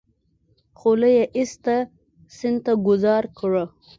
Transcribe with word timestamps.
خولۍ 0.79 1.13
يې 1.17 1.25
ايسته 1.37 1.75
سيند 2.37 2.59
ته 2.65 2.71
گوزار 2.87 3.23
کړه. 3.37 3.63